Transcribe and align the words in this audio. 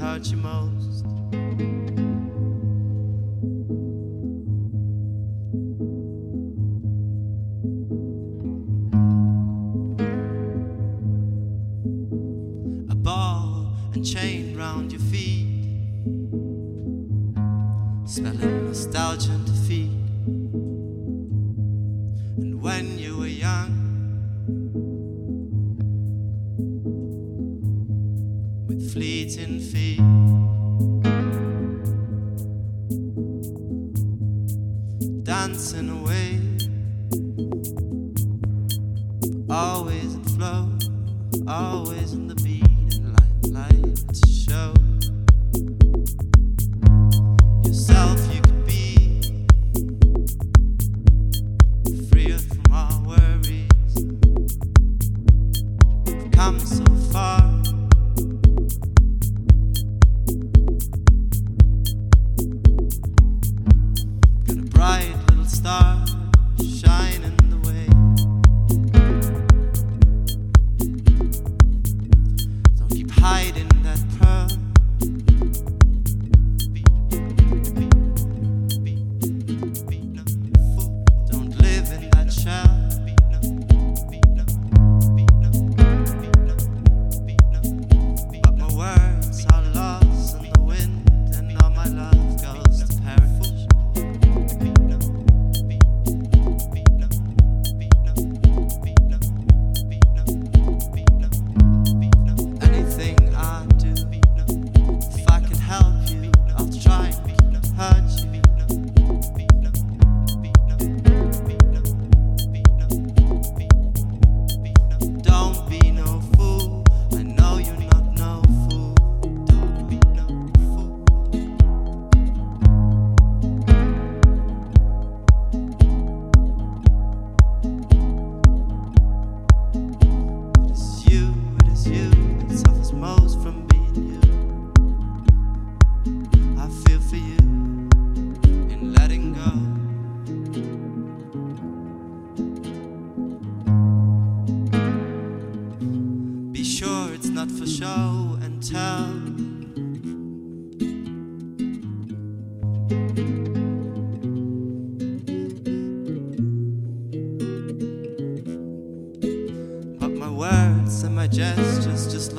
how 0.00 0.16
to 0.16 0.34
mold. 0.34 0.79
Star 65.60 65.99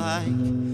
like 0.02 0.71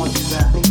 want 0.00 0.18
you 0.18 0.30
back. 0.30 0.69